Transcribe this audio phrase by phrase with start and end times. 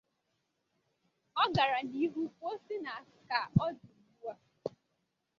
[1.41, 2.93] Ọ gara n’ihu kwuo sị na
[3.29, 4.31] ka ọ dị ugbua